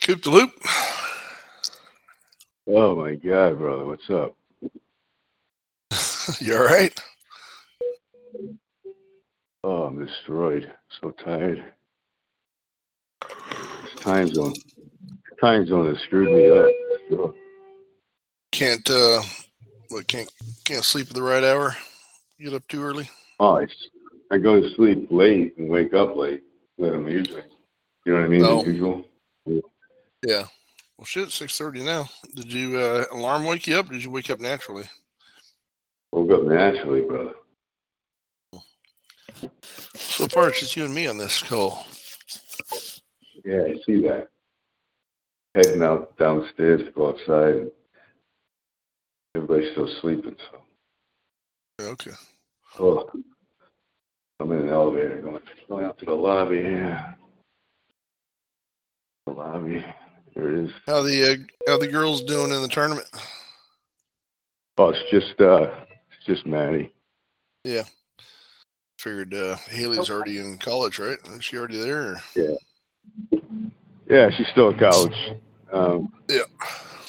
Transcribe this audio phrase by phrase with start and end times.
[0.00, 0.50] Coop the loop.
[2.66, 4.36] Oh my god, brother, what's up?
[6.40, 6.98] You all right?
[9.64, 10.72] Oh, I'm destroyed.
[11.00, 11.64] So tired.
[13.20, 14.54] This time zone.
[15.40, 16.70] Time zone has screwed me up.
[17.08, 17.34] Sure.
[18.52, 19.22] Can't uh
[19.88, 20.30] what can't
[20.64, 21.76] can't sleep at the right hour?
[22.38, 23.10] Get up too early?
[23.40, 23.66] Oh, I,
[24.30, 26.42] I go to sleep late and wake up late.
[26.78, 27.42] That I'm usually.
[28.06, 28.44] You know what I mean?
[28.44, 28.60] Oh.
[28.60, 29.04] As usual.
[30.26, 30.44] Yeah.
[30.98, 32.08] Well shit, six thirty now.
[32.34, 33.88] Did you uh alarm wake you up?
[33.88, 34.84] Or did you wake up naturally?
[36.12, 37.34] Woke up naturally, brother.
[39.94, 41.86] So far it's just you and me on this call.
[43.44, 44.28] Yeah, I see that.
[45.54, 47.70] Heading out downstairs to go outside.
[49.34, 51.86] Everybody's still sleeping, so.
[51.86, 52.10] Okay.
[52.78, 53.08] Oh,
[54.40, 56.58] I'm in an elevator going, going out to the lobby.
[56.58, 57.14] Yeah.
[59.26, 59.84] The lobby.
[60.34, 60.70] There it is.
[60.86, 63.06] How the uh, how the girls doing in the tournament?
[64.78, 65.70] Oh, it's just uh,
[66.16, 66.92] it's just Maddie.
[67.64, 67.84] Yeah.
[68.98, 71.18] Figured uh Haley's already in college, right?
[71.32, 72.20] Is she already there?
[72.36, 72.56] Or?
[74.08, 75.14] Yeah, she's still at college.
[75.72, 76.40] Um, Yeah.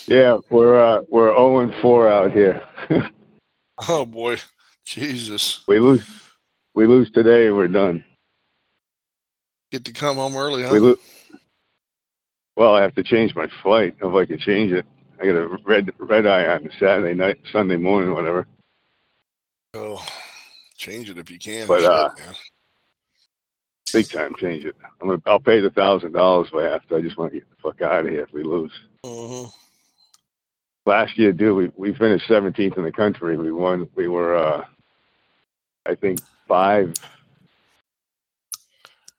[0.06, 2.62] yeah, we're uh, we're 0 and 4 out here.
[3.90, 4.38] Oh boy.
[4.86, 5.64] Jesus.
[5.68, 6.04] we lose,
[6.76, 8.04] we lose today, we're done.
[9.72, 10.70] Get to come home early, huh?
[10.72, 11.00] We lose.
[12.56, 14.86] Well, I have to change my flight if I can change it.
[15.22, 18.48] I got a red red eye on Saturday night, Sunday morning, whatever.
[19.74, 20.06] Oh,
[20.76, 21.68] change it if you can.
[21.68, 22.10] But, uh.
[23.94, 24.76] Big time, change it.
[25.02, 26.96] I'm gonna, I'll pay the thousand dollars if I have to.
[26.96, 28.72] I just want to get the fuck out of here if we lose.
[29.06, 29.52] Mhm.
[30.86, 33.36] last year, dude, we, we finished 17th in the country.
[33.38, 33.90] We won.
[33.96, 34.64] We were, uh,
[35.86, 36.94] I think, five,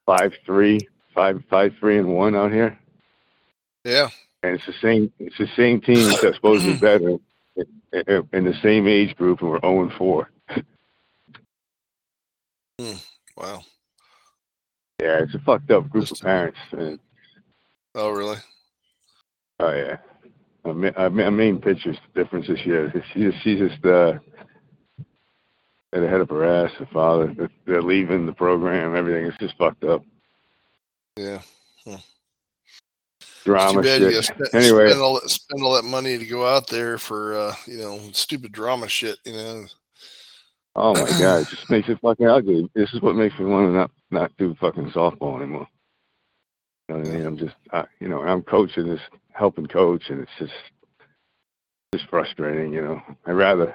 [0.07, 2.79] five, three, five, five, three, and one out here.
[3.85, 4.09] Yeah.
[4.43, 5.13] And it's the same.
[5.19, 7.11] It's the same team that's supposed to be better
[7.57, 10.29] in, the same age group, and we're 0 and 4.
[13.37, 13.63] Wow.
[15.01, 16.59] Yeah, it's a fucked up group Just- of parents.
[16.73, 16.99] And,
[17.95, 18.39] Oh, really?
[19.61, 19.99] oh yeah,
[20.65, 22.91] I mean, I mean, I mean pictures difference this year.
[23.13, 24.15] She just, she's just uh,
[25.93, 26.73] at the head of her ass.
[26.81, 28.97] The father, they're- they're leaving the program.
[28.97, 30.03] Everything is just fucked up.
[31.17, 31.43] Yeah.
[33.45, 34.25] Drama shit.
[34.25, 34.89] spend, Anyway.
[34.89, 38.01] spend all that spend all that money to go out there for uh, you know
[38.13, 39.19] stupid drama shit.
[39.25, 39.67] You know.
[40.77, 42.71] Oh my god, it just makes it fucking ugly.
[42.75, 45.67] This is what makes me want to not not do fucking softball anymore.
[46.89, 47.27] You know what I mean?
[47.27, 49.01] I'm just, uh, you know, I'm coaching this,
[49.33, 50.53] helping coach, and it's just,
[51.95, 52.73] just frustrating.
[52.73, 53.75] You know, I'd rather,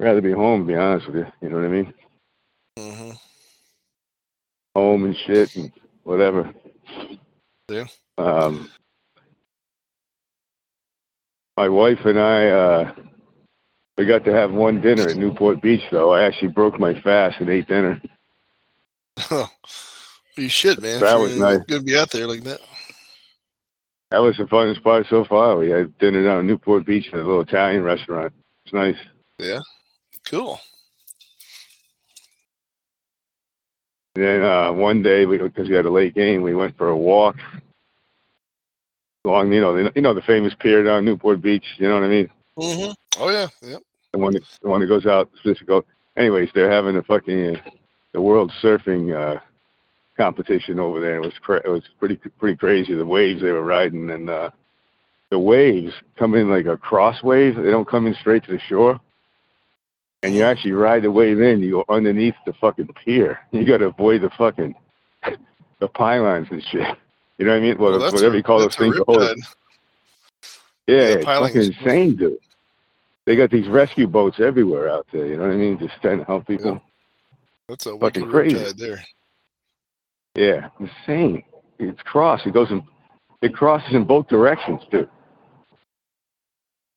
[0.00, 0.62] rather be home.
[0.62, 1.94] To be honest with you, you know what I mean?
[2.78, 3.10] Mm-hmm.
[4.74, 5.70] Home and shit and
[6.02, 6.52] whatever.
[7.68, 7.86] Yeah.
[8.18, 8.70] Um,
[11.56, 12.92] my wife and I, uh,
[13.96, 16.12] we got to have one dinner at Newport Beach, though.
[16.12, 18.00] I actually broke my fast and ate dinner.
[19.30, 19.48] Oh,
[20.36, 21.00] you should, man.
[21.00, 21.60] That was nice.
[21.68, 22.60] Gonna be out there like that.
[24.10, 25.56] That was the funnest part so far.
[25.56, 28.32] We had dinner down at Newport Beach at a little Italian restaurant.
[28.64, 28.96] It's nice.
[29.38, 29.60] Yeah.
[30.24, 30.60] Cool.
[34.14, 37.36] Then uh, one day, because we had a late game, we went for a walk
[39.24, 41.64] along, you know, the, you know the famous pier down Newport Beach.
[41.78, 42.30] You know what I mean?
[42.58, 42.92] Mm-hmm.
[43.22, 43.48] Oh yeah.
[43.62, 43.82] Yep.
[44.12, 45.30] The one, that, the one that goes out.
[45.42, 45.62] Just.
[46.16, 47.60] Anyways, they're having a fucking uh,
[48.12, 49.40] the world surfing uh,
[50.16, 51.16] competition over there.
[51.16, 52.94] It was cra- it was pretty pretty crazy.
[52.94, 54.50] The waves they were riding, and uh,
[55.30, 57.56] the waves come in like a cross wave.
[57.56, 59.00] They don't come in straight to the shore.
[60.24, 61.60] And you actually ride the wave in.
[61.62, 63.38] You go underneath the fucking pier.
[63.52, 64.74] You got to avoid the fucking
[65.80, 66.86] the pylons and shit.
[67.38, 67.78] You know what I mean?
[67.78, 68.96] Well, Well, whatever a- you call those things.
[69.06, 69.34] hold oh,
[70.86, 72.38] Yeah, Yeah, fucking insane, dude.
[73.26, 75.26] They got these rescue boats everywhere out there.
[75.26, 75.78] You know what I mean?
[75.78, 76.80] Just trying to help people.
[77.68, 78.72] That's a Fucking crazy.
[78.76, 79.02] there.
[80.34, 81.42] Yeah, insane.
[81.78, 82.42] It's cross.
[82.46, 82.82] It goes in.
[83.42, 85.08] It crosses in both directions, too.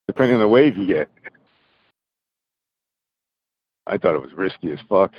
[0.08, 1.10] Depending on the wave you get.
[3.88, 5.14] I thought it was risky as fuck.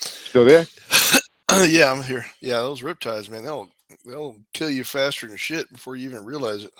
[0.00, 0.66] Still there?
[1.66, 2.24] yeah, I'm here.
[2.40, 3.68] Yeah, those riptides, man, they'll
[4.04, 6.72] they'll kill you faster than shit before you even realize it.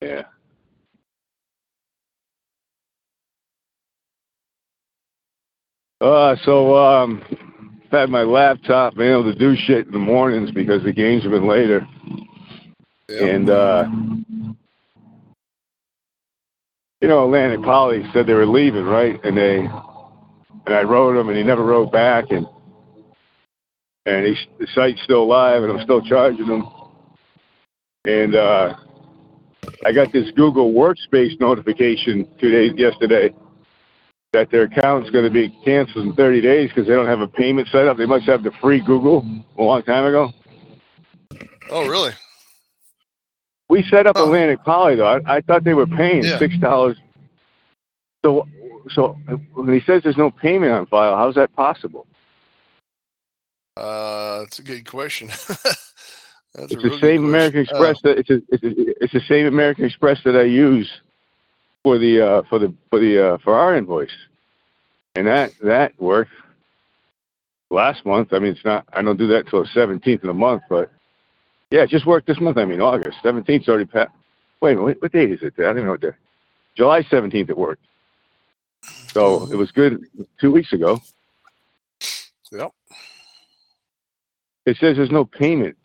[0.00, 0.22] Yeah.
[6.00, 7.22] Uh, so um,
[7.86, 11.22] I've had my laptop, been able to do shit in the mornings because the games
[11.22, 11.86] have been later.
[13.08, 13.24] Yeah.
[13.24, 13.88] And uh,
[17.00, 19.22] you know, Atlantic Poly said they were leaving, right?
[19.24, 19.58] And they
[20.66, 22.30] and I wrote him, and he never wrote back.
[22.30, 22.46] And
[24.06, 26.68] and he, the site's still live, and I'm still charging them.
[28.04, 28.74] And uh,
[29.84, 33.34] I got this Google Workspace notification two days yesterday
[34.32, 37.28] that their account's going to be canceled in 30 days because they don't have a
[37.28, 37.96] payment set up.
[37.96, 39.26] They must have the free Google
[39.58, 40.30] a long time ago.
[41.70, 42.12] Oh, really?
[43.68, 44.24] We set up Oh.
[44.26, 45.06] Atlantic Poly though.
[45.26, 46.38] I, I thought they were paying Yeah.
[46.38, 46.96] six dollars.
[48.24, 48.46] So,
[48.90, 49.12] so
[49.54, 52.06] when he says there's no payment on file, how's that possible?
[53.76, 55.30] Uh, that's a good question.
[56.58, 57.76] It's the good same American question.
[57.76, 60.90] Uh, Express that it's a, it's, a, it's the same American Express that I use
[61.84, 64.08] for the uh, for the for the uh, for our invoice,
[65.16, 66.30] and that that worked
[67.68, 68.32] last month.
[68.32, 68.86] I mean, it's not.
[68.94, 70.90] I don't do that till the seventeenth of the month, but
[71.70, 72.58] yeah, it just worked this month.
[72.58, 74.12] I mean, August seventeenth already passed.
[74.62, 75.54] Wait a minute, what, what date is it?
[75.58, 76.12] I don't even know what day.
[76.76, 77.84] July seventeenth it worked.
[79.12, 80.04] So it was good
[80.40, 81.00] two weeks ago.
[82.52, 82.72] Yep.
[84.66, 85.76] It says there's no payment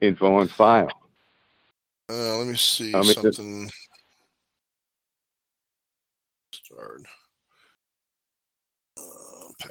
[0.00, 0.90] info on file.
[2.10, 3.70] Uh, let me see Um, something.
[6.52, 7.02] Start.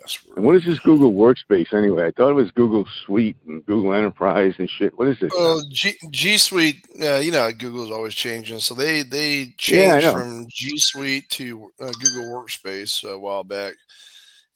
[0.02, 0.38] Password.
[0.38, 2.08] And what is this Google Workspace anyway?
[2.08, 4.98] I thought it was Google Suite and Google Enterprise and shit.
[4.98, 5.32] What is this?
[5.36, 8.60] Well, G, G Suite, uh, you know, Google's always changing.
[8.60, 10.14] So they they changed know.
[10.14, 13.74] from G Suite to uh, Google Workspace a while back,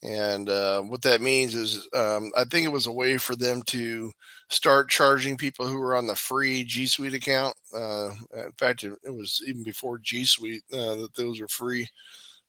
[0.03, 3.61] and uh, what that means is, um, I think it was a way for them
[3.67, 4.11] to
[4.49, 7.55] start charging people who were on the free G Suite account.
[7.73, 11.87] Uh, in fact, it, it was even before G Suite uh, that those were free.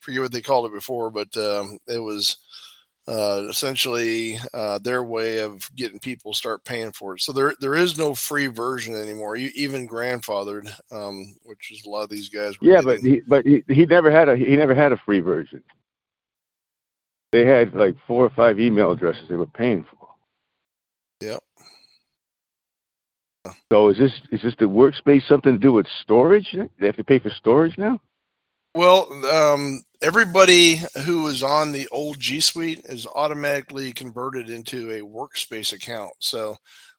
[0.00, 2.37] Forget what they called it before, but um, it was
[3.09, 7.23] uh, essentially uh, their way of getting people start paying for it.
[7.23, 9.37] So there there is no free version anymore.
[9.37, 12.61] You, even grandfathered, um, which is a lot of these guys.
[12.61, 15.21] Were yeah, but he but he, he never had a he never had a free
[15.21, 15.63] version.
[17.33, 20.09] They had like four or five email addresses they were paying for.
[21.21, 21.43] Yep.
[23.73, 26.55] So is this is this the workspace something to do with storage?
[26.79, 28.01] They have to pay for storage now?
[28.75, 35.00] Well, um, everybody who was on the old G Suite is automatically converted into a
[35.00, 36.12] workspace account.
[36.20, 36.56] So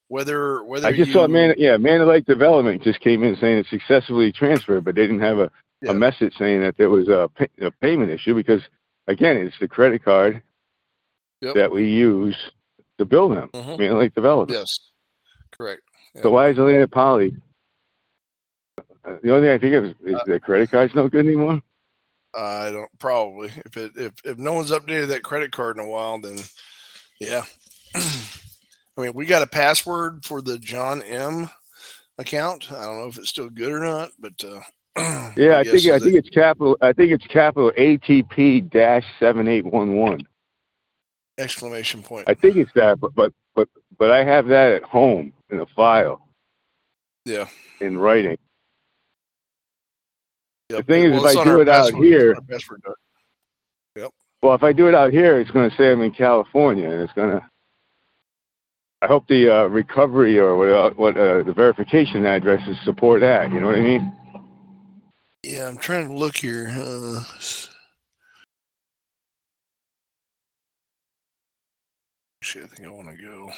[0.08, 3.60] whether whether I just you, saw man yeah, Man Lake Development just came in saying
[3.60, 5.52] it's successfully transferred, but they didn't have a,
[5.82, 5.92] Yeah.
[5.92, 8.62] a message saying that there was a, pay, a payment issue because
[9.08, 10.42] again, it's the credit card
[11.42, 11.56] Yep.
[11.56, 12.36] that we use
[12.98, 13.50] to bill them.
[13.54, 13.80] Mhm.
[13.80, 14.60] Man Lake Development.
[14.60, 14.78] Yes,
[15.58, 15.82] correct.
[16.22, 17.34] So why is Atlantic Poly?
[19.06, 21.26] Uh, the only thing I think of is, is Uh, the credit card's no good
[21.26, 21.62] anymore.
[22.36, 25.88] I don't probably if it if if no one's updated that credit card in a
[25.88, 26.38] while, then
[27.20, 27.44] yeah.
[27.96, 31.50] I mean, we got a password for the John M
[32.18, 32.72] account.
[32.72, 34.60] I don't know if it's still good or not, but uh,
[35.38, 36.78] Yeah, my I think I that- think it's capital.
[36.82, 40.22] I think it's capital ATP dash seven eight one one.
[41.40, 42.28] exclamation point.
[42.30, 45.66] I think it's that, but but but but I have that at home in a
[45.66, 46.28] file
[47.26, 47.48] yeah.
[47.82, 48.38] in writing.
[50.70, 50.86] Yep.
[50.88, 52.96] thing is, Well, if I do it out here- it's on our password doc.
[54.42, 57.02] Well, if I do it out here, it's going to say I'm in California, and
[57.02, 57.46] it's going to.
[59.02, 63.52] I hope the uh, recovery or what, uh, what uh, the verification addresses support that.
[63.52, 64.14] You know what I mean?
[65.44, 66.70] yeah, I'm trying to look here.
[66.70, 67.70] Uh, s-
[72.42, 73.52] Actually, I think I want to go.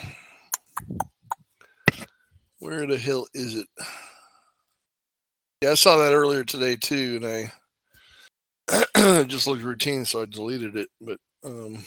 [2.59, 3.67] Where the hell is it?
[5.61, 7.51] Yeah, I saw that earlier today too, and
[8.97, 10.89] I just looked routine, so I deleted it.
[10.99, 11.85] But um,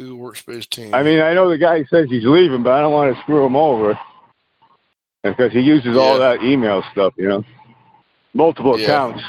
[0.00, 0.94] Google Workspace team.
[0.94, 3.46] I mean, I know the guy says he's leaving, but I don't want to screw
[3.46, 3.98] him over
[5.22, 7.14] because he uses all that email stuff.
[7.16, 7.44] You know,
[8.34, 8.84] multiple Yeah.
[8.84, 9.22] accounts.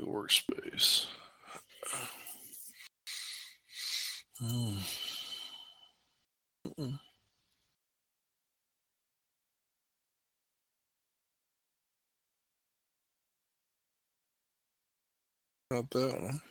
[0.00, 1.06] Workspace.
[4.40, 4.78] Hmm.
[6.66, 6.98] Mm-mm.
[15.70, 16.42] Not that one.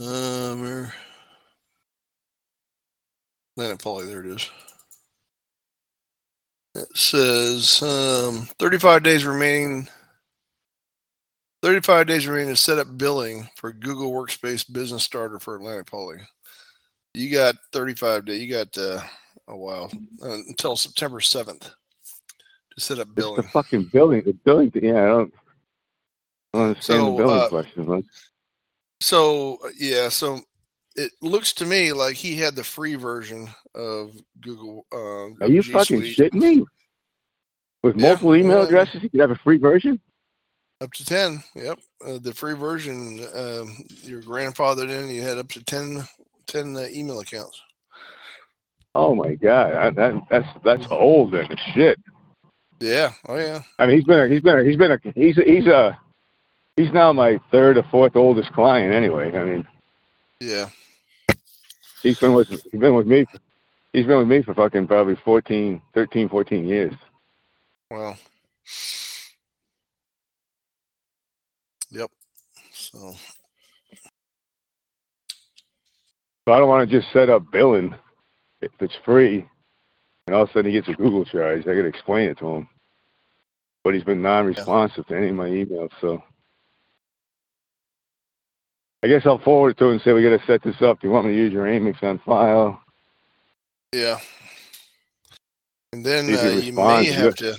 [0.00, 0.94] Um, where?
[3.56, 4.50] Planet Poly, there it is.
[6.74, 9.88] It says um, 35 days remaining.
[11.62, 16.18] 35 days remaining to set up billing for Google Workspace Business Starter for Atlantic Poly.
[17.14, 18.40] You got 35 days.
[18.42, 19.00] You got uh,
[19.48, 19.90] a while
[20.22, 23.38] uh, until September 7th to set up billing.
[23.38, 24.22] It's the fucking billing.
[24.24, 24.70] The billing.
[24.74, 25.34] Yeah, I don't,
[26.54, 27.86] I don't understand So, the billing uh, question.
[27.86, 28.04] Like,
[29.00, 30.40] So uh, yeah, so
[30.94, 34.86] it looks to me like he had the free version of Google.
[34.92, 36.16] Uh, are you G fucking Suite.
[36.16, 36.64] shitting me?
[37.82, 38.64] With Yeah, multiple email yeah.
[38.66, 40.00] addresses, you could have a free version.
[40.80, 41.42] Up to 10.
[41.56, 41.78] Yep.
[42.06, 46.06] Uh, the free version, um, your grandfathered in, you had up to 10,
[46.46, 47.60] 10 uh, email accounts.
[48.94, 51.98] Oh my god, I, that that's that's old and shit.
[52.80, 53.12] Yeah.
[53.28, 53.60] Oh, yeah.
[53.78, 55.98] I mean, he's been a, he's been a, he's been a he's a, he's a
[56.76, 59.36] he's now my third or fourth oldest client anyway.
[59.36, 59.68] I mean,
[60.40, 60.68] Yeah.
[62.02, 63.26] he's been with he's been with me
[63.92, 66.94] he's been with me for fucking probably 14, 13, 14 years.
[67.90, 68.16] Well,
[71.90, 72.10] yep.
[72.72, 73.14] So,
[76.48, 77.94] So I don't want to just set up billing
[78.62, 79.46] if it's free,
[80.26, 81.60] and all of a sudden he gets a Google charge.
[81.62, 82.68] I got to explain it to him.
[83.84, 86.22] But he's been non-responsive to any of my emails, so
[89.02, 91.00] I guess I'll forward it to him and say we got to set this up.
[91.00, 92.80] Do you want me to use your Amex on file?
[93.92, 94.18] yeah.
[95.92, 97.56] And then See if he uh, you may have to,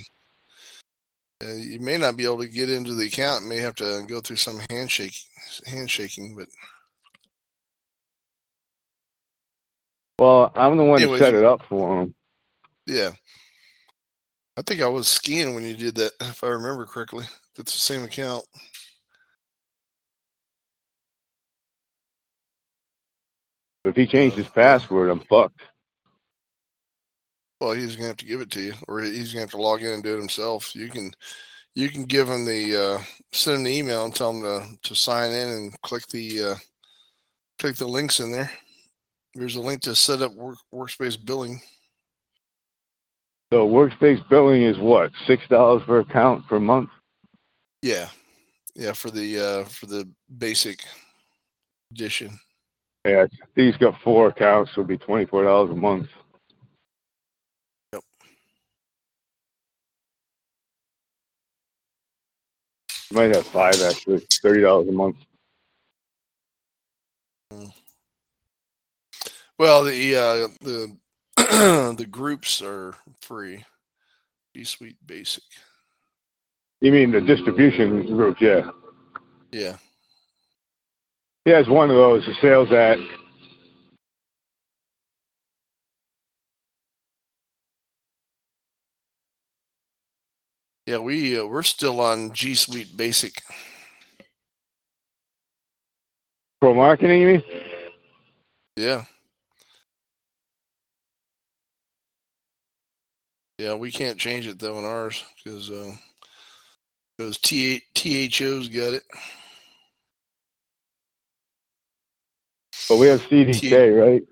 [1.44, 3.44] uh, you may not be able to get into the account.
[3.44, 5.16] You may have to go through some handshake,
[5.66, 6.48] handshaking, but
[10.18, 11.20] Well, I'm the one Anyways.
[11.20, 12.14] that set it up for him.
[12.86, 13.10] yeah.
[14.56, 17.26] I think I was skiing when you did that, if I remember correctly.
[17.56, 18.44] That's the same account.
[23.84, 25.60] If he changed his password, I'm fucked.
[27.60, 29.82] Well, he's gonna have to give it to you, or he's gonna have to log
[29.82, 30.74] in and do it himself.
[30.74, 31.12] You can,
[31.74, 33.02] you can give him the uh,
[33.32, 36.54] send him the email and tell him to to sign in and click the uh,
[37.58, 38.50] click the links in there.
[39.34, 41.60] There's a link to set up work, workspace billing.
[43.52, 46.88] So workspace billing is what six dollars per account per month.
[47.82, 48.08] Yeah,
[48.74, 50.82] yeah, for the uh, for the basic
[51.92, 52.38] edition.
[53.04, 56.08] Yeah, he's got four accounts, so it'd be twenty four dollars a month.
[63.12, 65.16] Might have five actually, thirty dollars a month.
[69.58, 70.96] Well, the uh, the
[71.36, 73.64] the groups are free.
[74.54, 75.42] G Suite Basic.
[76.80, 78.40] You mean the distribution group?
[78.40, 78.70] Yeah,
[79.52, 79.76] Yeah.
[81.44, 82.24] he has one of those.
[82.24, 82.98] The sales at
[90.90, 93.40] Yeah, we uh, we're still on G Suite Basic.
[96.60, 97.20] pro marketing.
[97.20, 97.42] You mean?
[98.74, 99.04] Yeah.
[103.58, 105.92] Yeah, we can't change it though in ours because uh,
[107.16, 109.04] because T THO's got it.
[112.88, 114.22] But we have CDK, right?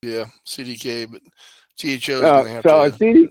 [0.00, 1.20] Yeah, CDK, but
[1.78, 3.28] THO's Uh, gonna have so to.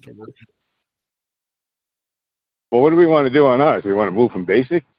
[2.71, 3.83] Well, what do we want to do on ours?
[3.83, 4.83] We want to move from basic.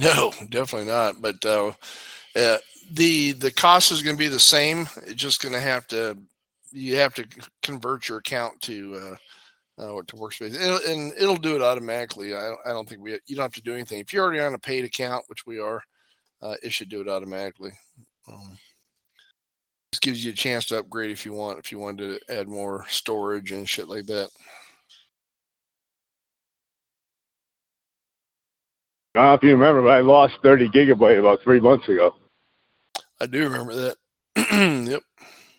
[0.00, 1.20] No, definitely not.
[1.20, 1.72] But uh,
[2.36, 2.58] uh,
[2.92, 4.88] the the cost is going to be the same.
[4.98, 6.16] It's just going to have to
[6.70, 7.26] you have to
[7.64, 12.34] convert your account to uh, uh, to workspace, it'll, and it'll do it automatically.
[12.34, 14.00] I I don't think we you don't have to do anything.
[14.00, 15.82] If you're already on a paid account, which we are,
[16.42, 17.72] uh, it should do it automatically.
[18.30, 18.58] Um,
[19.92, 21.58] this gives you a chance to upgrade if you want.
[21.58, 24.30] If you wanted to add more storage and shit like that.
[29.18, 32.14] I don't know if you remember, but I lost 30 gigabyte about three months ago.
[33.20, 33.96] I do remember that.
[34.88, 35.02] yep.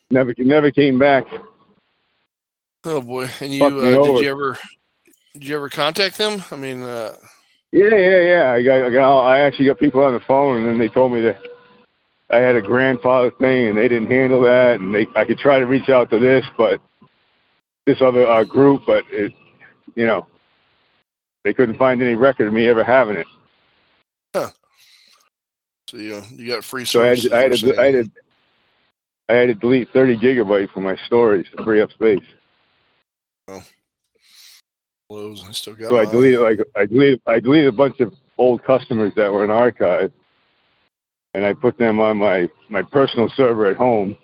[0.09, 1.25] Never, never came back.
[2.85, 3.29] Oh boy!
[3.41, 4.57] And you uh, did you ever
[5.33, 6.41] did you ever contact them?
[6.49, 7.15] I mean, uh,
[7.73, 8.51] Yeah, yeah, yeah.
[8.53, 11.11] I got, I got, I actually got people on the phone, and then they told
[11.11, 11.41] me that
[12.29, 15.59] I had a grandfather thing, and they didn't handle that, and they, I could try
[15.59, 16.79] to reach out to this, but
[17.85, 19.33] this other uh, group, but it,
[19.95, 20.25] you know,
[21.43, 23.27] they couldn't find any record of me ever having it.
[25.89, 27.33] So you you got free So I had, services.
[27.33, 28.11] I had, to, I had to,
[29.29, 32.19] I had to delete 30 gigabytes from my storage to free up space.
[35.09, 35.43] Close.
[35.47, 35.89] I still got.
[35.89, 39.43] So I deleted like I deleted I deleted a bunch of old customers that were
[39.43, 40.11] in archive,
[41.33, 44.15] and I put them on my my personal server at home.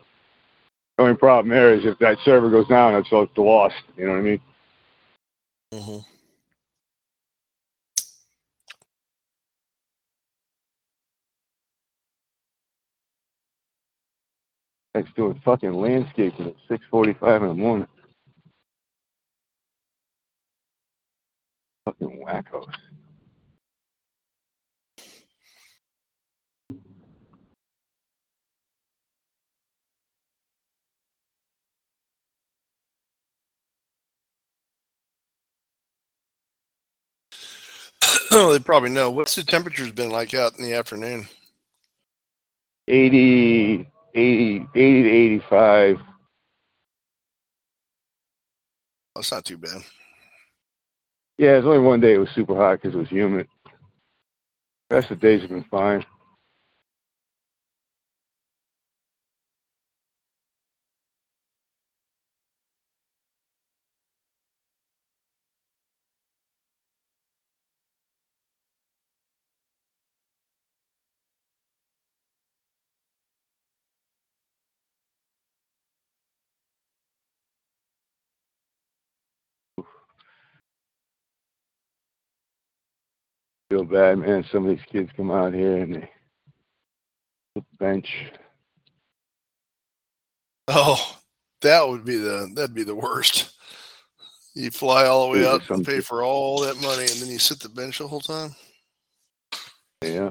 [0.97, 3.75] The only problem there is if that server goes down, it's lost.
[3.97, 4.41] You know what I mean?
[5.73, 6.05] Mhm.
[14.95, 16.55] next door fucking landscaping at
[16.93, 17.87] 6.45 in the morning.
[21.85, 22.73] Fucking wackos.
[38.31, 39.11] Oh, they probably know.
[39.11, 41.27] What's the temperature been like out in the afternoon?
[42.89, 45.97] 80, 80, 80 to 85.
[49.15, 49.81] That's not too bad.
[51.37, 53.47] Yeah, it's only one day it was super hot because it was humid.
[54.89, 56.05] The rest of the days have been fine.
[83.75, 84.45] Feel bad, man.
[84.53, 86.09] Some of these kids come out here and they
[87.77, 88.09] bench.
[90.69, 91.17] Oh,
[91.61, 93.51] that would be the that'd be the worst.
[94.53, 97.37] You fly all the way out and pay for all that money, and then you
[97.37, 98.55] sit the bench the whole time.
[100.01, 100.29] Yeah.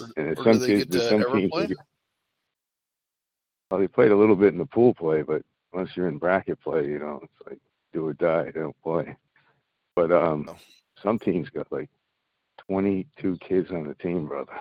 [0.00, 1.50] Or, and or some kids, get some ever teams.
[1.50, 1.68] play?
[3.70, 5.42] Well, they played a little bit in the pool play, but
[5.74, 7.58] once you're in bracket play, you know, it's like
[7.92, 8.44] do or die.
[8.44, 9.14] They don't play.
[9.94, 10.56] But um, Oh.
[11.02, 11.90] some teams got like
[12.68, 14.52] 22 kids on the team, brother.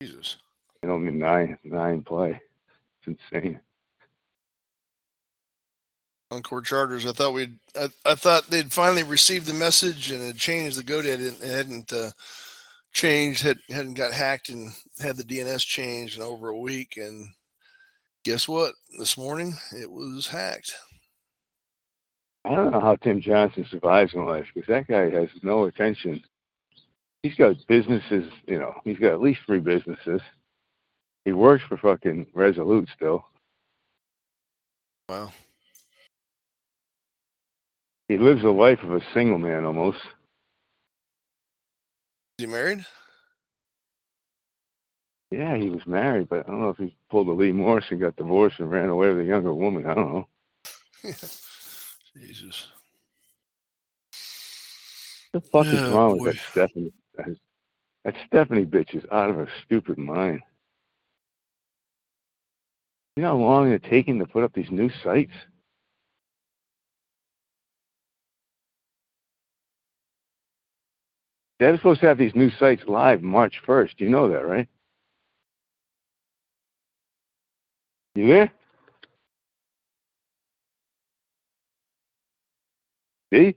[0.00, 0.36] Jesus.
[0.82, 2.40] I mean, nine nine play.
[3.06, 3.60] It's insane.
[6.30, 7.06] Encore Charters.
[7.06, 7.58] I thought we'd.
[7.74, 11.42] I, I thought they'd finally received the message and had changed the GoDaddy.
[11.42, 12.10] It hadn't uh,
[12.92, 13.42] changed.
[13.42, 16.96] Had hadn't got hacked and had the DNS changed in over a week.
[16.96, 17.28] And
[18.24, 18.74] guess what?
[18.98, 20.74] This morning it was hacked.
[22.44, 26.22] I don't know how Tim Johnson survives in life because that guy has no attention.
[27.22, 30.20] He's got businesses, you know, he's got at least three businesses.
[31.24, 33.26] He works for fucking Resolute still.
[35.08, 35.32] Wow.
[38.08, 39.98] He lives the life of a single man almost.
[42.38, 42.86] Is he married?
[45.30, 48.16] Yeah, he was married, but I don't know if he pulled a Lee Morrison, got
[48.16, 49.84] divorced, and ran away with a younger woman.
[49.84, 50.28] I don't know.
[52.16, 52.68] Jesus.
[55.32, 56.24] What the fuck is Oh, wrong boy.
[56.24, 56.92] with that Stephanie?
[57.16, 57.36] That,
[58.04, 60.40] that Stephanie bitch is out of her stupid mind.
[63.16, 65.32] You know how long it's taking to put up these new sites?
[71.58, 73.94] They're supposed to have these new sites live March 1st.
[73.98, 74.68] You know that, right?
[78.14, 78.52] You there?
[83.32, 83.56] See?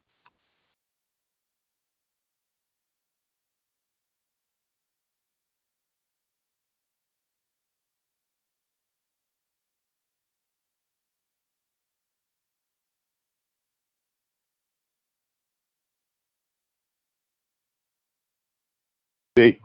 [19.37, 19.59] See?